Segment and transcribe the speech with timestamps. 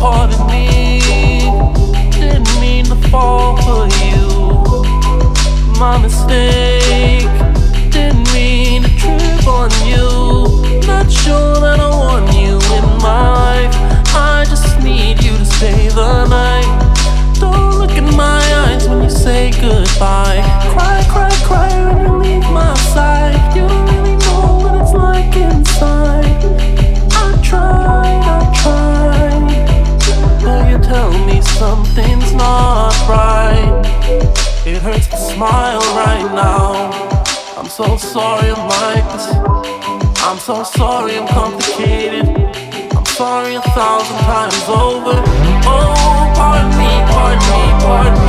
[0.00, 0.98] part of me
[2.10, 3.69] didn't mean to fall.
[34.80, 36.90] it hurts to smile right now.
[37.58, 39.26] I'm so sorry I'm like this.
[40.22, 42.26] I'm so sorry I'm complicated.
[42.96, 45.16] I'm sorry a thousand times over.
[45.66, 48.19] Oh, pardon me, pardon me, pardon me.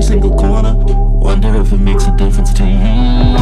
[0.00, 0.74] every single corner.
[1.20, 3.39] Wonder if it makes a difference to you.